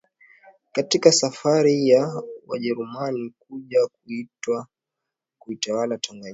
katika 0.71 1.11
safari 1.11 1.89
ya 1.89 2.23
wajerumani 2.47 3.33
kuja 3.39 3.87
kuitawala 5.39 5.97
Tanganyika 5.97 6.29